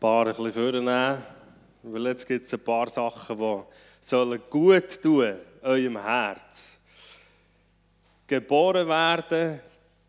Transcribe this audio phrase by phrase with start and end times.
[0.00, 1.22] paar ein bisschen vornehmen,
[1.82, 3.62] weil jetzt gibt es ein paar Sachen, die
[4.00, 6.78] sollen gut tun eurem Herz.
[8.26, 9.60] Geboren werden,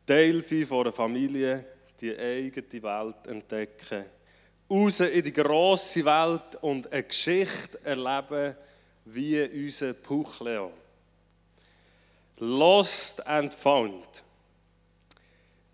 [0.06, 1.66] Teil sein von einer Familie,
[2.00, 4.06] die eigene Welt entdecken,
[4.70, 8.56] raus in die grosse Welt und eine Geschichte erleben
[9.06, 10.72] wie unser Puchleo.
[12.38, 14.24] Lost and Found.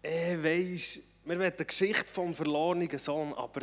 [0.02, 3.62] Ich weiss, wir wollen die Geschichte vom verlorenen Sohn, aber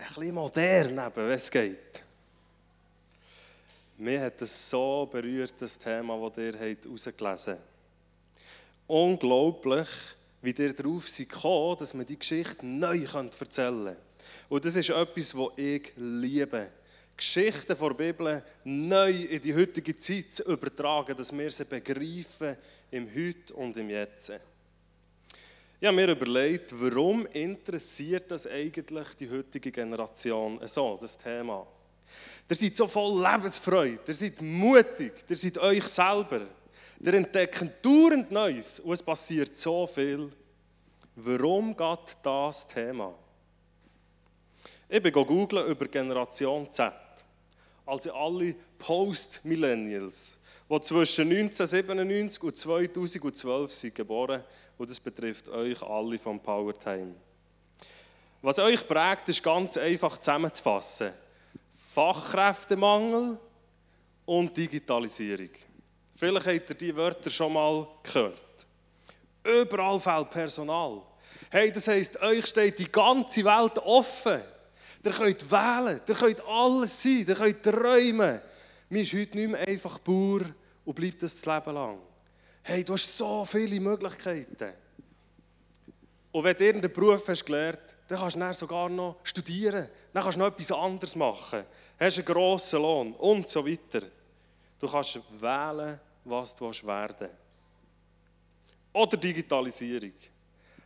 [0.00, 2.04] ein bisschen modern, eben, wenn es geht.
[3.98, 7.64] Mir hat es so berührt, das Thema, das ihr herausgelesen habt.
[8.86, 9.88] Unglaublich,
[10.40, 13.96] wie ihr darauf gekommen, dass man die Geschichte neu erzählen kann.
[14.48, 16.70] Und das ist etwas, was ich liebe.
[17.16, 22.56] Geschichten der Bibel neu in die heutige Zeit zu übertragen, dass wir sie begreifen
[22.90, 24.32] im Heute und im Jetzt.
[25.82, 31.66] Ich habe mir überlegt, warum interessiert das eigentlich die heutige Generation so, das Thema?
[32.50, 36.42] Ihr seid so voll Lebensfreude, ihr seid mutig, ihr seid euch selber.
[37.00, 40.30] Ihr entdeckt dauernd Neues und es passiert so viel.
[41.16, 43.14] Warum geht das Thema?
[44.86, 46.92] Ich bin googeln über Generation Z.
[47.86, 50.39] Also alle Post-Millennials,
[50.70, 54.44] die zwischen 1997 und 2012 sind geboren
[54.78, 57.14] und das betrifft euch alle vom Powertime.
[58.40, 61.10] Was euch prägt, ist ganz einfach zusammenzufassen.
[61.74, 63.36] Fachkräftemangel
[64.24, 65.50] und Digitalisierung.
[66.14, 68.42] Vielleicht habt ihr diese Wörter schon mal gehört.
[69.42, 71.02] Überall fehlt Personal.
[71.50, 74.40] Hey, das heisst, euch steht die ganze Welt offen.
[75.02, 78.40] Ihr könnt wählen, ihr könnt alles sein, ihr könnt träumen.
[78.88, 80.42] Man ist heute nicht mehr einfach Bauer
[80.84, 81.98] und bleibt das das Leben lang.
[82.62, 84.72] Hey, du hast so viele Möglichkeiten.
[86.32, 89.88] Und wenn du irgendeinen Beruf hast gelernt, dann kannst du dann sogar noch studieren.
[90.12, 91.64] Dann kannst du noch etwas anderes machen.
[91.98, 94.06] Du hast einen grossen Lohn und so weiter.
[94.78, 97.34] Du kannst wählen, was du werden willst.
[98.92, 100.12] Oder Digitalisierung.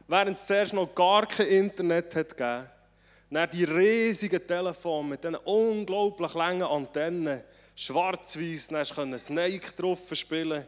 [0.07, 2.69] Während es zuerst noch gar kein Internet hat gegeben,
[3.31, 7.43] dann die riesigen Telefone mit diesen unglaublich langen Antennen,
[7.75, 10.67] schwarz-weiß, dann du Snake drauf spielen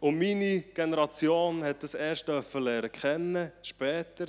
[0.00, 4.26] und meine Generation hat das erst lernen kennen, später.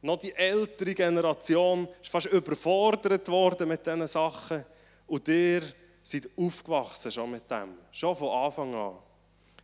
[0.00, 4.64] Noch die ältere Generation ist fast überfordert worden mit diesen Sachen.
[5.08, 5.62] Und ihr
[6.04, 8.94] seid aufgewachsen schon mit dem, schon von Anfang an.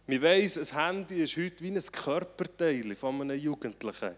[0.07, 4.17] Man weiss, ein Handy ist heute wie ein Körperteil von einem Jugendlichen.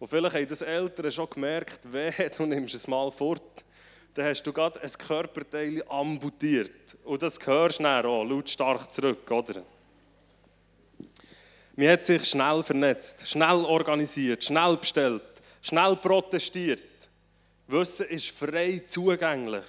[0.00, 3.64] Und vielleicht haben das Eltern schon gemerkt, wehe, du nimmst es mal fort,
[4.14, 6.96] dann hast du gerade ein Körperteil amputiert.
[7.04, 9.62] Und das hörst du dann auch lautstark zurück, oder?
[11.76, 15.22] Man hat sich schnell vernetzt, schnell organisiert, schnell bestellt,
[15.60, 16.84] schnell protestiert.
[17.66, 19.64] Wissen ist frei zugänglich.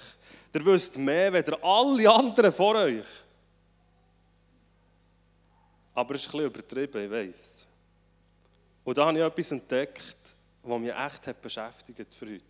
[0.54, 3.04] Ihr wisst mehr als alle anderen vor euch.
[5.94, 7.68] Aber es ist ein bisschen übertrieben, ich weiß.
[8.84, 10.16] Und da habe ich etwas entdeckt,
[10.62, 12.42] was mich echt hat beschäftigt für heute.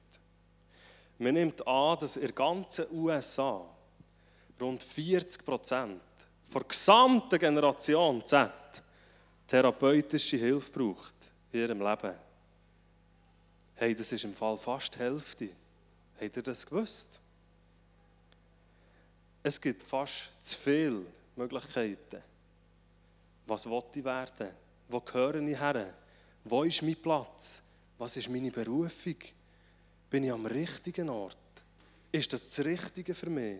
[1.18, 3.64] Man nimmt an, dass in der ganzen USA
[4.60, 6.00] rund 40 Prozent
[6.52, 8.52] der gesamten Generation Z
[9.46, 11.14] therapeutische Hilfe braucht
[11.52, 12.14] in ihrem Leben.
[13.74, 15.48] Hey, das ist im Fall fast die Hälfte.
[16.20, 17.20] Habt ihr das gewusst?
[19.42, 21.06] Es gibt fast zu viele
[21.36, 22.22] Möglichkeiten.
[23.46, 24.48] Was will ich werden?
[24.88, 25.94] Wo gehöre ich her?
[26.44, 27.62] Wo ist mein Platz?
[27.98, 29.16] Was ist meine Berufung?
[30.10, 31.36] Bin ich am richtigen Ort?
[32.12, 33.58] Ist das das Richtige für mich?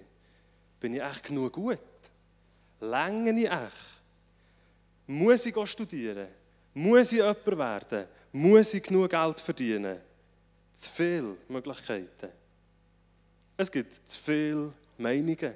[0.81, 1.79] Bin ich echt genug gut?
[2.81, 4.03] Länge ich echt?
[5.07, 6.29] Muss ich studieren?
[6.75, 8.07] Muss ich jemand werden?
[8.33, 9.99] Muss ich genug Geld verdienen?
[10.75, 12.31] Zu viele Möglichkeiten.
[13.57, 15.55] Es gibt zu viele Meinungen.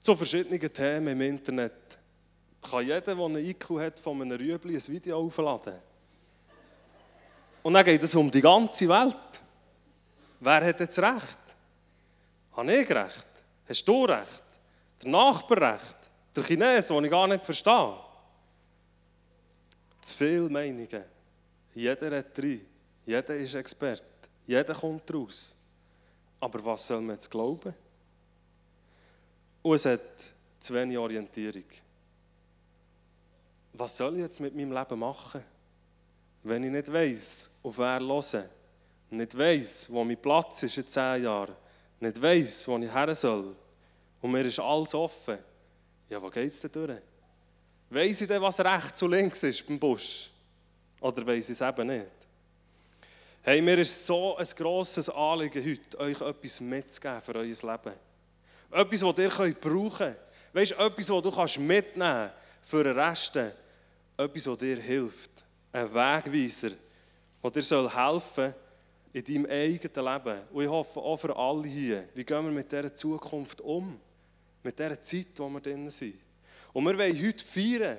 [0.00, 1.98] Zu verschiedenen Themen im Internet
[2.62, 5.87] kann jeder, der einen IQ hat, von einem Rüebli ein Video aufladen.
[7.68, 9.42] Und dann geht es um die ganze Welt.
[10.40, 11.38] Wer hat jetzt Recht?
[12.56, 13.26] Habe ich Recht?
[13.68, 14.44] Hast du Recht?
[15.02, 16.10] Der Nachbar Recht?
[16.34, 17.94] Der Chines, den ich gar nicht verstehe.
[20.00, 21.04] Zu viele Meinungen.
[21.74, 22.58] Jeder hat drei.
[23.04, 24.02] Jeder ist Experte.
[24.46, 25.54] Jeder kommt raus.
[26.40, 27.74] Aber was soll man jetzt glauben?
[29.60, 31.68] Und es hat zu wenig Orientierung.
[33.74, 35.44] Was soll ich jetzt mit meinem Leben machen,
[36.48, 38.44] wenn ich nicht weiß, auf wer hören,
[39.10, 41.54] nicht weiß, wo mein Platz ist in zehn Jahren,
[42.00, 43.54] nicht weiß, wo ich her soll
[44.20, 45.38] und mir ist alles offen.
[46.08, 46.98] Ja, wo geht es denn durch?
[47.90, 50.30] Weiss ich denn, was rechts und links ist beim Busch?
[51.00, 52.06] Oder weiss ich es eben nicht?
[53.42, 57.94] Hey, mir ist so ein grosses Anliegen heute, euch etwas mitzugeben für euer Leben.
[58.70, 60.18] Etwas, das ihr könnt brauchen könnt.
[60.52, 62.30] Weißt du, etwas, das du kannst mitnehmen
[62.62, 63.36] für den Rest.
[63.36, 65.44] Etwas, das dir hilft.
[65.72, 66.70] Ein Wegweiser,
[67.42, 68.54] der dir soll helfen
[69.12, 70.40] in deinem eigenen Leben.
[70.52, 74.00] Und ich hoffe auch für alle hier, wie gehen wir mit dieser Zukunft um?
[74.62, 76.14] Mit dieser Zeit, in der wir drin sind.
[76.72, 77.98] Und wir wollen heute feiern.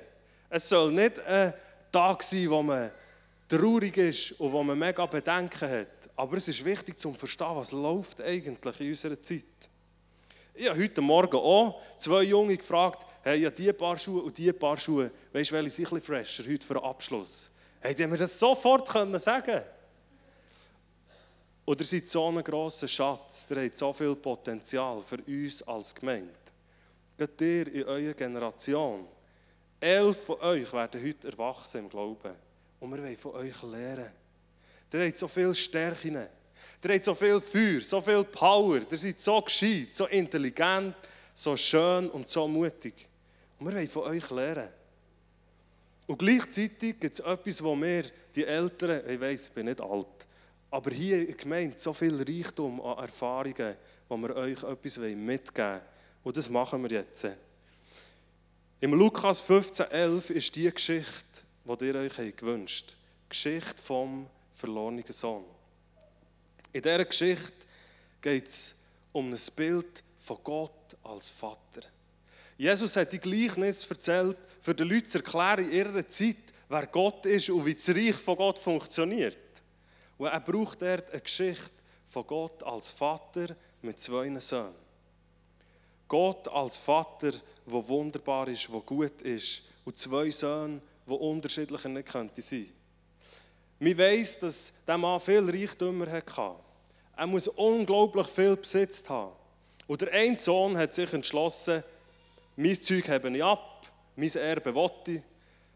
[0.49, 1.53] Es soll nicht ein
[1.91, 2.91] Tag sein, wo man
[3.47, 6.09] traurig ist und wo man mega Bedenken hat.
[6.15, 9.45] Aber es ist wichtig zu verstehen, was läuft eigentlich in unserer Zeit.
[10.53, 14.53] Ich habe heute Morgen auch zwei Junge gefragt, hey, ja, diese Paar Schuhe und diese
[14.53, 17.49] Paar Schuhe, weißt du, welche sind ein bisschen fresher heute für den Abschluss?
[17.81, 19.61] Hey, die mir das sofort können sagen
[21.77, 26.33] ihr seid so ein grosser Schatz, ihr habt so viel Potenzial für uns als Gemeinde.
[27.17, 29.07] Gerade ihr in eurer Generation.
[29.79, 32.33] Elf von euch werden heute erwachsen im Glauben.
[32.79, 34.11] Und wir wollen von euch lernen.
[34.91, 36.15] Ihr habt so viel Stärken.
[36.15, 38.79] Ihr habt so viel Feuer, so viel Power.
[38.89, 40.95] Ihr seid so gescheit, so intelligent,
[41.33, 43.07] so schön und so mutig.
[43.59, 44.69] Und wir wollen von euch lernen.
[46.09, 48.03] Und gleichzeitig gibt es etwas, wo wir,
[48.33, 50.07] die Älteren, ich weiß, ich bin nicht alt,
[50.71, 53.75] aber hier in Gemeinde so viel Reichtum an Erfahrungen,
[54.07, 55.81] wo wir euch etwas mitgeben wollen.
[56.23, 57.27] Und das machen wir jetzt.
[58.79, 63.25] Im Lukas 15,11 ist die Geschichte, die ihr euch gewünscht habt.
[63.25, 65.45] Die Geschichte vom verlorenen Sohn.
[66.73, 67.67] In dieser Geschichte
[68.19, 68.73] geht es
[69.11, 71.81] um ein Bild von Gott als Vater.
[72.59, 76.35] Jesus hat die Gleichnis erzählt, für die Leute zu erklären in ihrer Zeit,
[76.67, 79.37] wer Gott ist und wie das Reich von Gott funktioniert.
[80.17, 81.71] Und er braucht dort eine Geschichte
[82.03, 84.75] von Gott als Vater mit zwei Söhnen.
[86.09, 92.09] Gott als Vater, der wunderbar ist, der gut ist, und zwei Söhne, die unterschiedlicher nicht
[92.09, 92.67] könnte sein.
[93.79, 96.55] Man weiss, dass dieser Mann viel Reichtümer hatte.
[97.15, 99.31] Er muss unglaublich viel Besitz haben.
[99.87, 101.85] Und der eine Sohn hat sich entschlossen,
[102.59, 105.21] mein Zeug habe ich ab, mein Erbe wollte ich,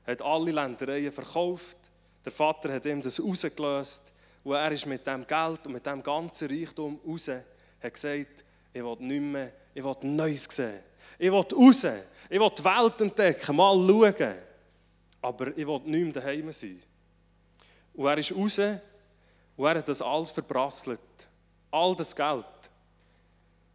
[0.05, 1.77] hat alle Ländereien verkauft.
[2.25, 4.13] Der Vater hat ihm das rausgelöst
[4.43, 8.43] und er ist mit dem Geld und mit dem ganzen Reichtum raus, hat gesagt,
[8.73, 10.81] ich will nicht mehr, ich will Neues sehen.
[11.17, 11.85] Ich will raus,
[12.29, 14.35] ich will die Welt entdecken, mal schauen.
[15.21, 16.83] Aber ich will nicht mehr daheim sein.
[17.93, 20.99] Und er ist raus und er hat das alles verbrasselt.
[21.71, 22.45] All das Geld.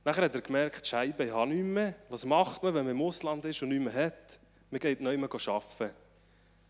[0.08, 1.94] Nachher hat er gemerkt, Scheibe, ich habe nichts mehr.
[2.08, 4.40] Was macht man, wenn man im Ausland ist und nichts mehr hat?
[4.70, 5.94] Man geht nicht mehr arbeiten.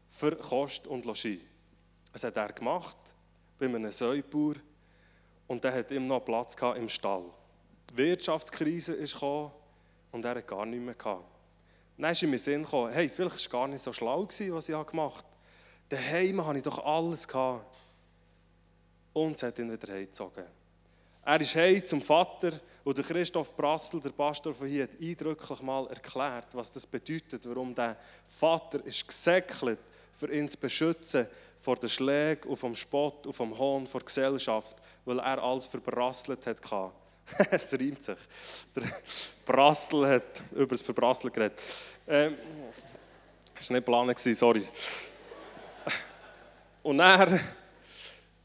[0.08, 1.38] Für Kost und Logis.
[2.12, 2.96] Das hat er gemacht,
[3.56, 4.56] bei einem Säubauer.
[5.46, 7.26] Und der hat ihm noch Platz im Stall.
[7.92, 9.52] Die Wirtschaftskrise ist gekommen
[10.10, 11.24] und er hat gar nichts mehr gehabt.
[11.96, 14.52] Dann ist in mir Sinn gekommen, hey, vielleicht war es gar nicht so schlau, gewesen,
[14.52, 15.36] was ich gemacht habe.
[15.90, 17.28] Daheim hatte ich doch alles.
[17.28, 17.72] Gehabt.
[19.12, 20.58] Und es hat ihn wieder heimgezogen.
[21.28, 22.52] Er ist heim zum Vater
[22.84, 27.74] und Christoph Brassel, der Pastor von hier, hat eindrücklich mal erklärt, was das bedeutet, warum
[27.74, 29.78] der Vater ist gesäckelt,
[30.14, 31.26] für ihn zu beschützen
[31.60, 36.46] vor den Schlägen und vom Spott und vom Hohn der Gesellschaft, weil er alles verbrasselt
[36.46, 36.62] hat.
[37.50, 38.18] es reimt sich.
[38.74, 38.84] Der
[39.44, 41.60] Brassel hat über das Verbrasseln geredet.
[42.06, 42.36] Ähm,
[43.54, 44.66] das war nicht geplant, sorry.
[46.82, 47.38] Und er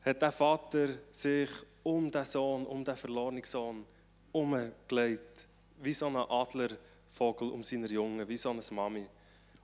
[0.03, 1.49] hat der Vater sich
[1.83, 3.85] um den Sohn, um den verlorenen Sohn,
[4.31, 5.47] umgelegt,
[5.81, 9.05] wie so ein Adlervogel um seine Jungen, wie so eine Mami.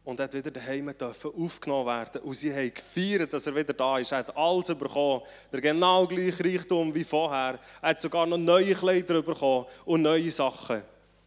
[0.03, 0.93] Und er hat wieder daheim
[1.37, 2.21] aufgenommen werden.
[2.21, 4.11] Und sie haben gefeiert, dass er wieder da ist.
[4.11, 5.21] Er hat alles bekommen.
[5.51, 7.59] Der genau gleiche Reichtum wie vorher.
[7.81, 10.81] Er hat sogar noch neue Kleider bekommen und neue Sachen.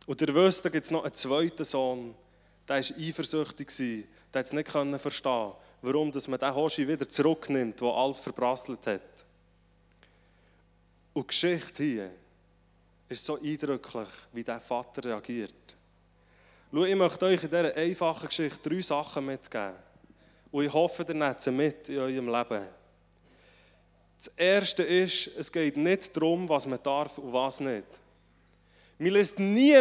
[0.06, 2.14] Und ihr wisst, da gibt es noch einen zweiten Sohn.
[2.66, 4.06] Der war eifersüchtig.
[4.32, 9.00] Der hat es nicht verstehen warum man den Hoshi wieder zurücknimmt, der alles verbrasselt hat.
[11.12, 12.10] Und die Geschichte hier
[13.08, 15.76] ist so eindrücklich, wie der Vater reagiert.
[16.72, 19.74] Schau, ich möchte euch in dieser einfachen Geschichte drei Sachen mitgeben.
[20.50, 22.66] Und ich hoffe, ihr nehmt sie mit in eurem Leben.
[24.16, 27.84] Das erste ist, es geht nicht darum, was man darf und was nicht.
[28.98, 29.78] Mir lässt nie,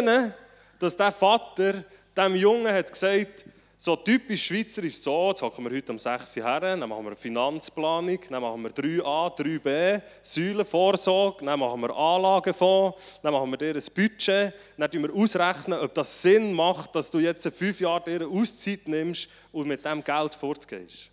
[0.78, 1.84] dass der Vater
[2.16, 3.46] dem Jungen hat gesagt
[3.82, 7.08] so typisch schweizerisch so, jetzt hocken wir heute um 6 Uhr her, dann machen wir
[7.08, 13.56] eine Finanzplanung, dann machen wir 3a, 3b, Säulenvorsorge, dann machen wir Anlagefonds, dann machen wir
[13.56, 17.80] dir ein Budget, dann rechnen wir ausrechnen, ob das Sinn macht, dass du jetzt fünf
[17.80, 21.10] Jahre dir Auszeit nimmst und mit dem Geld fortgehst.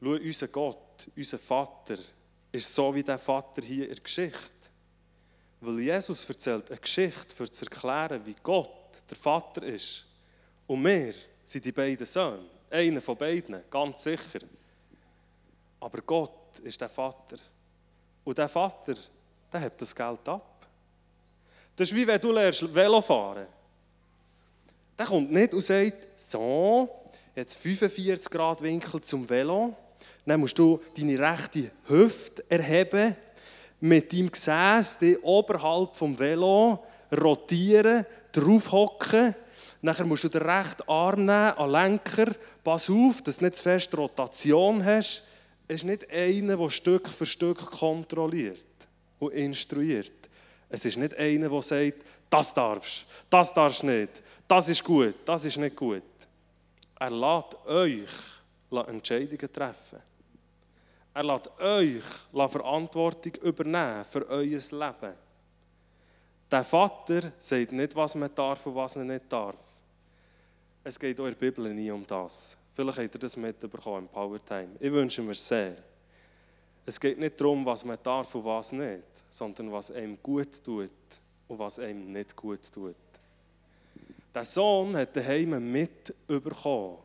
[0.00, 1.98] Schau, unser Gott, unser Vater,
[2.52, 4.38] ist so wie der Vater hier in der Geschichte.
[5.62, 10.06] Weil Jesus erzählt eine Geschichte, um zu erklären, wie Gott der Vater ist.
[10.66, 12.44] Und wir sind die beiden Söhne.
[12.70, 14.40] Einer von beiden, ganz sicher.
[15.80, 17.36] Aber Gott ist der Vater.
[18.24, 18.94] Und der Vater,
[19.52, 20.66] der hebt das Geld ab.
[21.76, 23.46] Das ist wie wenn du lernst Velo fahren.
[24.98, 27.04] Der kommt nicht und sagt, so,
[27.34, 29.74] jetzt 45 Grad Winkel zum Velo.
[30.24, 33.14] Dann musst du deine rechte Hüfte erheben,
[33.78, 39.34] mit deinem Gesäß die oberhalb vom Velo rotieren, draufhocken.
[39.82, 42.32] Nachher musst du den rechten Arm nehmen, an Lenker.
[42.64, 45.22] Pass auf, dass du nicht zu fest Rotation hast.
[45.68, 48.64] Es ist nicht einer, der Stück für Stück kontrolliert
[49.18, 50.12] und instruiert.
[50.68, 55.44] Es ist nicht einer, der sagt, das darfst, das darfst nicht, das ist gut, das
[55.44, 56.02] ist nicht gut.
[56.98, 58.10] Er lässt euch
[58.88, 60.00] Entscheidungen treffen.
[61.14, 65.25] Er lässt euch Verantwortung übernehmen für euer Leben.
[66.50, 69.60] Der Vater sagt nicht, was man darf und was man nicht darf.
[70.84, 72.56] Es geht der Bibel nie um das.
[72.70, 74.76] Vielleicht habt ihr das mitbekommen im Powertime.
[74.78, 75.76] Ich wünsche mir sehr.
[76.84, 80.90] Es geht nicht darum, was man darf und was nicht, sondern was einem gut tut
[81.48, 82.94] und was einem nicht gut tut.
[84.32, 86.98] Der Sohn hat daheim mitbekommen,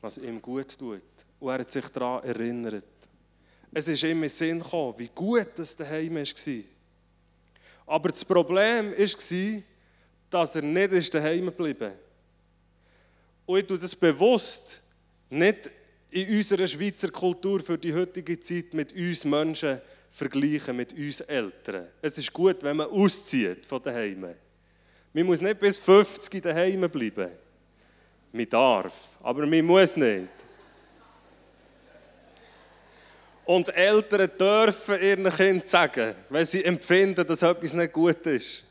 [0.00, 1.02] was ihm gut tut.
[1.38, 2.84] Und er hat sich daran erinnert.
[3.72, 6.24] Es ist ihm in Sinn gekommen, wie gut das daheim war.
[7.88, 9.62] Aber das Problem war,
[10.30, 11.98] dass er nicht daheim geblieben ist.
[13.46, 14.82] Und ich tue das bewusst
[15.30, 15.70] nicht
[16.10, 19.80] in unserer Schweizer Kultur für die heutige Zeit mit uns Menschen
[20.10, 21.86] vergleichen, mit uns Eltern.
[22.02, 24.34] Es ist gut, wenn man auszieht von daheim.
[25.14, 27.30] Man muss nicht bis 50 daheim bleiben.
[28.32, 30.28] Man darf, aber man muss nicht.
[33.48, 38.62] Und Eltern dürfen ihren Kindern sagen, wenn sie empfinden, dass etwas nicht gut ist.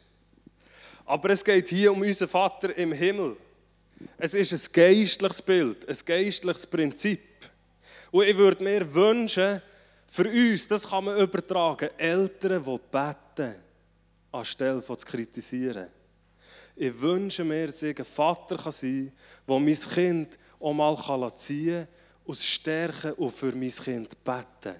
[1.03, 3.37] Aber es geht hier um unseren Vater im Himmel.
[4.19, 7.21] Es ist ein geistliches Bild, ein geistliches Prinzip.
[8.11, 9.63] Und ich würde mir wünschen,
[10.05, 13.55] für uns, das kann man übertragen, Eltern, die beten,
[14.31, 15.87] anstelle von zu kritisieren.
[16.75, 19.11] Ich wünsche mir, dass ich ein Vater sein
[19.47, 24.75] kann, der mein Kind auch mal ziehen kann aus Stärken und für mein Kind beten.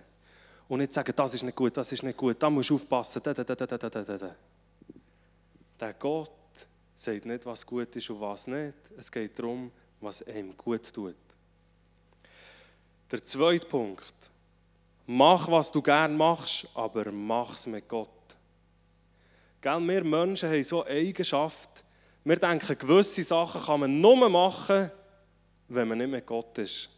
[0.68, 3.22] Und nicht sagen, das ist nicht gut, das ist nicht gut, da musst du aufpassen.
[3.24, 4.36] Da, da, da, da, da, da, da.
[5.80, 6.32] Der Gott
[6.94, 8.74] sagt nicht, was gut ist und was nicht.
[8.98, 11.16] Es geht darum, was ihm gut tut.
[13.10, 14.14] Der zweite Punkt.
[15.06, 18.10] Mach, was du gern machst, aber mach es mit Gott.
[19.62, 21.86] Gell, wir Menschen haben so eine Eigenschaft.
[22.26, 24.92] Wir denken, gewisse Sachen kann man nur machen,
[25.70, 26.90] wenn man nicht mit Gott ist.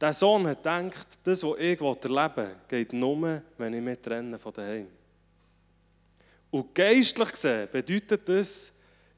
[0.00, 4.38] Der Sohn hat gedacht, das, was ich erleben will, geht nur, wenn ich mich trenne
[4.38, 4.86] von daheim.
[6.50, 8.72] Und geistlich gesehen bedeutet das,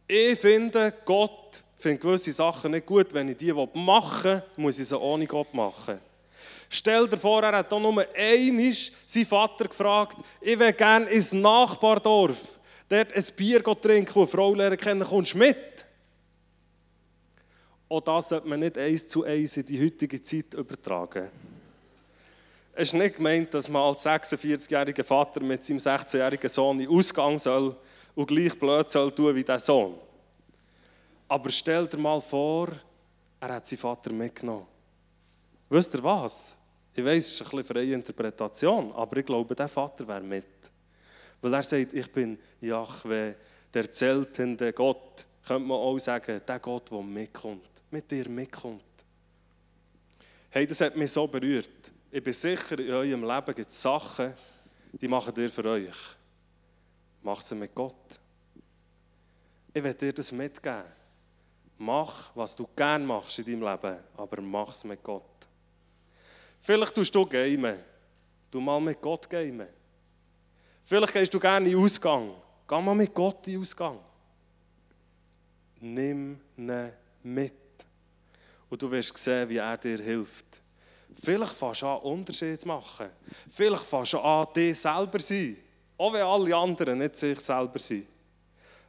[0.06, 3.14] ich finde, Gott findet gewisse Sachen nicht gut.
[3.14, 6.00] Wenn ich die machen will, muss ich sie ohne Gott machen.
[6.68, 8.72] Stell dir vor, er hat auch nur einmal
[9.06, 12.58] seinen Vater gefragt, ich will gerne ins Nachbardorf,
[12.88, 15.86] dort ein Bier trinken und eine Frau lernen kennen, kommst du mit?
[17.92, 21.28] Auch das sollte man nicht eins zu eins in die heutige Zeit übertragen.
[22.72, 27.38] Es ist nicht gemeint, dass man als 46-jähriger Vater mit seinem 16-jährigen Sohn in Ausgang
[27.38, 27.76] soll
[28.14, 29.96] und gleich blöd soll tun wie der Sohn.
[31.28, 32.68] Aber stell dir mal vor,
[33.38, 34.66] er hat seinen Vater mitgenommen.
[35.68, 36.56] Wisst ihr was?
[36.94, 40.46] Ich weiß, es ist eine freie Interpretation, aber ich glaube, der Vater wäre mit.
[41.42, 43.36] Weil er sagt, ich bin Jahwe,
[43.74, 45.26] der zeltende Gott.
[45.46, 48.82] Könnte man auch sagen, der Gott, der mitkommt mit dir mitkommt.
[50.50, 51.92] Hey, das hat mich so berührt.
[52.10, 54.34] Ich bin sicher, in eurem Leben gibt es Sachen,
[54.92, 55.96] die machen ihr für euch.
[57.22, 58.20] Mach sie mit Gott.
[59.72, 60.84] Ich werde dir das mitgeben.
[61.78, 65.22] Mach, was du gerne machst in deinem Leben, aber mach es mit Gott.
[66.58, 67.78] Vielleicht tust du gamen.
[68.50, 69.68] Du mal mit Gott gamen.
[70.82, 72.34] Vielleicht gehst du gerne in den Ausgang.
[72.68, 73.98] Geh mal mit Gott in den Ausgang.
[75.80, 77.61] Nimm ihn mit.
[78.72, 80.62] Und du wirst sehen, wie er dir hilft.
[81.22, 83.10] Vielleicht fängst du an, Unterschied zu machen.
[83.50, 85.58] Vielleicht fängst du an, dich selber zu sein.
[85.98, 88.06] Auch wenn alle anderen nicht sich selber sind.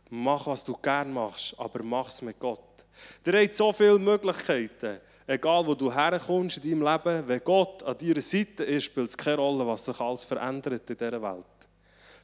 [0.10, 2.86] Mach, was du gerne machst, aber mach es mit Gott.
[3.26, 5.02] Der hat so viele Möglichkeiten.
[5.28, 9.18] Egal, wo du herkommst in deinem Leben, wenn Gott an deiner Seite ist, spielt es
[9.18, 11.44] keine Rolle, was sich alles verändert in dieser Welt.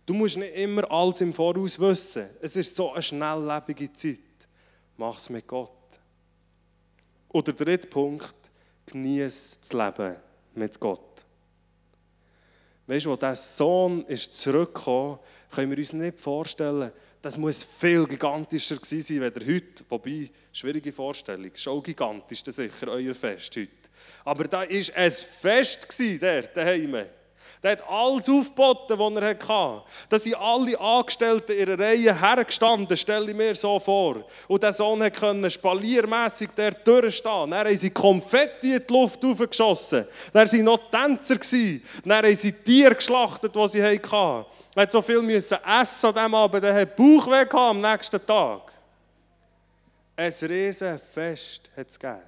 [0.06, 2.30] Du musst nicht immer alles im Voraus wissen.
[2.39, 4.20] Es ist so eine schnelllebige Zeit.
[4.96, 5.72] Mach es mit Gott.
[7.29, 8.36] Und der dritte Punkt,
[8.88, 10.15] genieß das Leben
[10.55, 11.25] mit Gott.
[12.88, 15.19] Weißt du, als der Sohn ist zurückgekommen,
[15.51, 19.83] können wir uns nicht vorstellen, das muss viel gigantischer gewesen sein als heute.
[19.89, 21.51] Wobei, schwierige Vorstellung.
[21.53, 23.69] Schon gigantisch, das sicher euer Fest heute.
[24.24, 25.88] Aber da war ein Fest
[26.21, 27.05] dort daheim.
[27.62, 29.84] Der hat alles aufgeboten, was er hatte.
[30.08, 34.24] Da sind alle Angestellten in ihrer Reihe hergestanden, stelle ich mir so vor.
[34.48, 37.51] Und der Sohn konnte spaliermässig dort durchstehen.
[37.51, 40.08] Dann haben sie Konfetti in die Luft aufgeschossen.
[40.32, 41.36] Dann waren noch Tänzer.
[42.06, 44.46] Dann haben sie Tiere geschlachtet, die sie hatten.
[44.75, 48.72] Er hat so viel müssen essen an diesem Abend, er hat Bauchweh am nächsten Tag.
[50.16, 52.22] Ein riesen Fest hat es gegeben.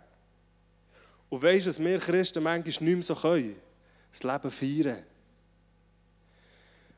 [1.29, 3.55] Und weißt du, was wir Christen manchmal nicht mehr so können?
[4.11, 5.10] Das Leben feiern.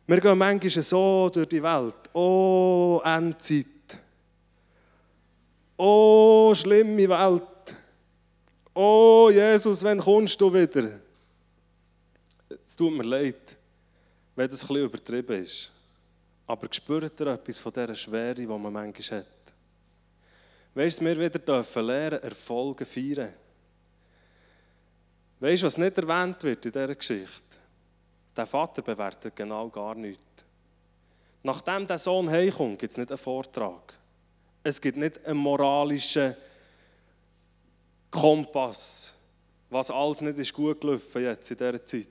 [0.06, 1.96] Wir gehen manchmal so durch die Welt.
[2.14, 3.66] Oh, Endzeit.
[5.78, 7.76] Oh, schlimme Welt.
[8.74, 11.00] Oh, Jesus, wenn kommst du wieder?
[12.66, 13.56] Es tut mir leid,
[14.36, 15.72] wenn das bisschen übertrieben ist.
[16.48, 19.28] Aber spürt ihr etwas von dieser Schwere, die man manchmal hat?
[20.76, 23.34] Weißt du, wir wieder dürfen lernen, Erfolge feiern.
[25.40, 27.53] Weißt du, was nicht erwähnt wird in dieser Geschichte?
[28.36, 30.24] Der Vater bewertet genau gar nichts.
[31.44, 33.94] Nachdem der Sohn heimkommt, gibt es nicht einen Vortrag.
[34.64, 36.36] Es gibt nicht einen moralischen
[38.10, 39.14] Kompass,
[39.70, 42.10] was alles nicht ist gut gelaufen jetzt in dieser Zeit.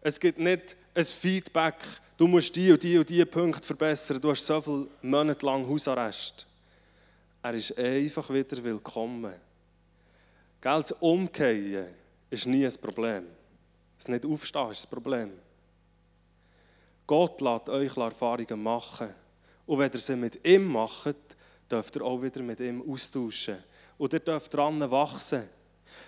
[0.00, 1.76] Es gibt nicht ein Feedback,
[2.16, 5.66] du musst die und die und die Punkte verbessern, du hast so viele Monate lang
[5.68, 6.46] Hausarrest.
[7.42, 9.34] Er ist einfach wieder willkommen.
[10.60, 11.88] Geld Umkehren
[12.30, 13.24] ist nie ein Problem.
[13.96, 15.32] Das nicht aufstehen ist das Problem.
[17.06, 19.14] Gott lässt euch Erfahrungen machen.
[19.66, 21.16] Und wenn ihr sie mit ihm macht,
[21.70, 23.56] dürft ihr auch wieder mit ihm austauschen.
[23.98, 25.48] Und ihr dürft dran wachsen.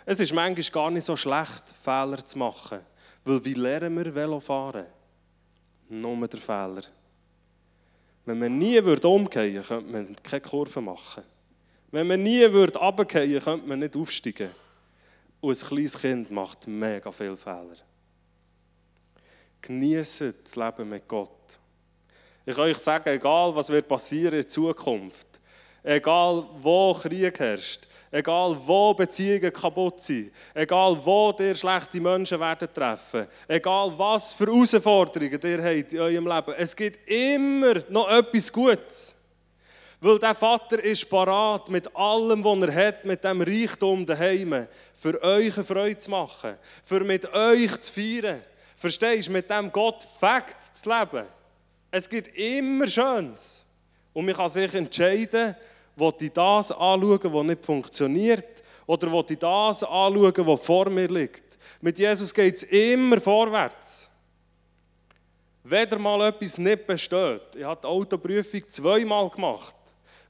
[0.04, 2.80] Es ist manchmal gar nicht so schlecht, Fehler zu machen.
[3.24, 4.86] Weil wie lernen wir Velofahren?
[5.88, 6.82] Nur der Fehler.
[8.24, 11.22] Wenn man nie umkehren würde, könnte man keine Kurve machen.
[11.92, 14.50] Wenn man nie runterfallen würde, könnte man nicht aufsteigen.
[15.46, 17.76] Und ein kleines Kind macht mega viele Fehler.
[19.62, 21.60] Genießt das Leben mit Gott.
[22.44, 25.28] Ich kann euch sagen, egal was wird passieren in Zukunft,
[25.84, 32.68] egal wo Krieg herrscht, egal wo Beziehungen kaputt sind, egal wo dir schlechte Menschen werden
[32.74, 38.52] treffen, egal was für Herausforderungen ihr habt in eurem Leben, es gibt immer noch etwas
[38.52, 39.15] Gutes.
[40.00, 45.22] Weil der Vater ist parat mit allem, was er hat, mit dem Reichtum daheim, für
[45.22, 48.42] euch eine Freude zu machen, für mit euch zu feiern.
[48.76, 51.26] Verstehst du, mit dem Gott Fakt zu leben.
[51.90, 53.64] Es gibt immer Schönes.
[54.12, 55.56] Und man kann sich entscheiden,
[55.96, 61.08] will ich das anschauen, was nicht funktioniert, oder will ich das anschauen, was vor mir
[61.08, 61.58] liegt.
[61.80, 64.10] Mit Jesus geht es immer vorwärts.
[65.64, 69.74] Wenn mal etwas nicht besteht, ich habe die Autoprüfung zweimal gemacht.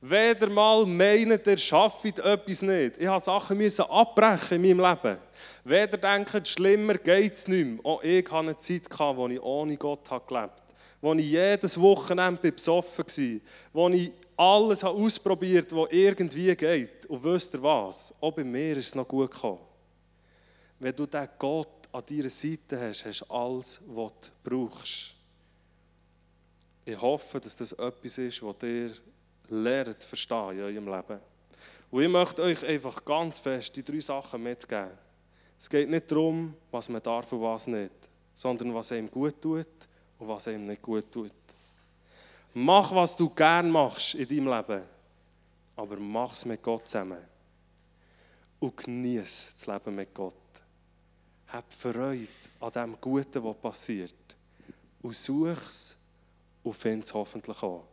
[0.01, 2.99] Weder mal meint, ihr schafft etwas nicht.
[2.99, 5.19] Ich habe Sachen müssen abbrechen in meinem Leben.
[5.65, 7.85] Weder denkt, schlimmer geht es nicht mehr.
[7.85, 10.53] Auch ich hatte eine Zeit, wo ich ohne Gott gelebt habe.
[11.01, 13.41] Wo ich jedes Wochenende besoffen war.
[13.73, 17.07] Wo ich alles ausprobiert habe, was irgendwie geht.
[17.07, 18.15] Und wisst ihr was?
[18.21, 19.61] Auch bei mir ist es noch gut gekommen.
[20.79, 25.15] Wenn du diesen Gott an deiner Seite hast, hast du alles, was du brauchst.
[26.85, 28.93] Ich hoffe, dass das etwas ist, was dir
[29.49, 31.21] lernt verstehen in eurem Leben.
[31.91, 34.91] Und ich möchte euch einfach ganz fest die drei Sachen mitgeben.
[35.59, 37.93] Es geht nicht darum, was man darf und was nicht,
[38.35, 39.67] sondern was einem gut tut
[40.19, 41.33] und was einem nicht gut tut.
[42.53, 44.83] Mach, was du gern machst in deinem Leben,
[45.77, 47.19] aber mach es mit Gott zusammen.
[48.59, 50.35] Und genieße das Leben mit Gott.
[51.49, 52.29] Hab Freude
[52.61, 54.37] an dem Guten, was passiert.
[55.03, 55.97] Und such es
[56.63, 57.85] und find es hoffentlich auch.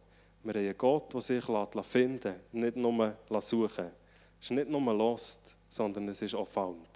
[0.44, 3.92] Wir haben einen Gott, der sich finden lässt, nicht nur suchen
[4.40, 6.90] Es ist nicht nur Lost, sondern es ist auch Found.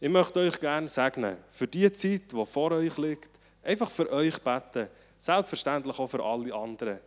[0.00, 3.30] Ich möchte euch gerne segnen, für die Zeit, die vor euch liegt,
[3.62, 7.00] einfach für euch beten, selbstverständlich auch für alle anderen,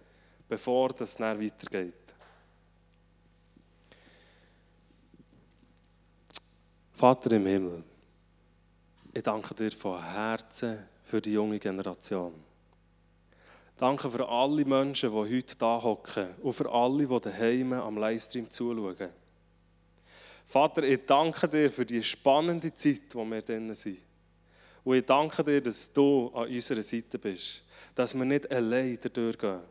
[0.48, 1.94] bevor das dann weitergeht.
[6.94, 7.84] Vater im Himmel,
[9.14, 12.49] ich danke dir von Herzen für die junge Generation.
[13.80, 18.50] Danke für alle Menschen, die heute da hocken und für alle, die daheim am Livestream
[18.52, 19.10] zuschauen.
[20.44, 24.00] Vater, ich danke dir für die spannende Zeit, wo wir drin sind.
[24.84, 27.64] Und ich danke dir, dass du an unserer Seite bist,
[27.96, 29.62] dass wir nicht allein durchgehen.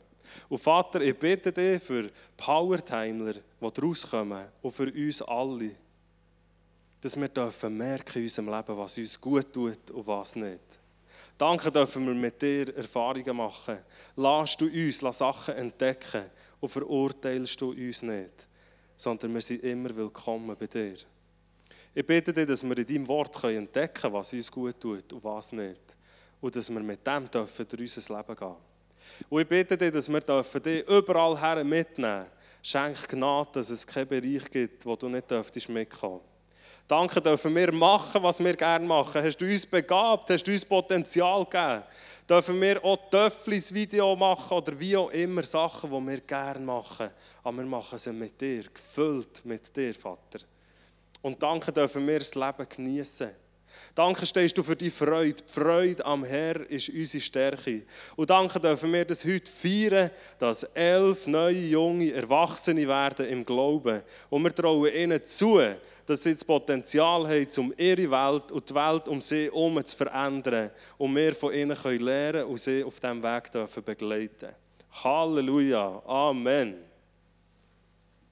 [0.49, 5.73] Und Vater, ich bitte dich für Powertimler, die rauskommen, und für uns alle,
[7.03, 10.81] dass wir merken in unserem Leben, was uns gut tut und was nicht.
[11.39, 13.79] Danke dürfen wir mit dir Erfahrungen machen.
[14.17, 16.25] Lass du uns lass Sachen entdecken
[16.59, 18.49] und verurteilst du uns nicht,
[18.97, 20.97] sondern wir sind immer willkommen bei dir.
[21.95, 25.23] Ich bitte dich, dass wir in deinem Wort entdecken können, was uns gut tut und
[25.23, 25.81] was nicht.
[26.41, 28.57] Und dass wir mit dem dürfen durch unser Leben gehen.
[29.29, 32.33] Und ich bitte dich, dass wir dürfen dich überall her mitnehmen dürfen.
[32.63, 36.21] Schenk Gnade, dass es keinen Bereich gibt, wo du nicht dürftest mitkommen.
[36.89, 39.23] Danke dürfen wir machen, was wir gerne machen.
[39.23, 41.83] Hast du uns begabt, hast du uns Potenzial gegeben.
[42.27, 47.11] Dürfen wir auch Töfflis Video machen oder wie auch immer Sachen, die wir gerne machen.
[47.45, 50.41] Aber wir machen sie mit dir, gefüllt mit dir, Vater.
[51.21, 53.33] Und danke dürfen wir das Leben genießen.
[53.95, 55.43] Danke stehst du für die Freude.
[55.43, 57.83] Die Freude am Herr ist unsere Stärke.
[58.17, 64.03] Und danke dürfen wir das heute feiern, dass elf neue junge Erwachsene werden im Glauben.
[64.31, 65.61] Und wir trauen ihnen zu,
[66.07, 69.97] dass sie das Potenzial haben, um ihre Welt und die Welt um sie herum zu
[69.97, 70.71] verändern.
[70.97, 74.55] Und wir von ihnen können lernen und sie auf diesem Weg dürfen begleiten.
[75.03, 76.03] Halleluja.
[76.07, 76.88] Amen.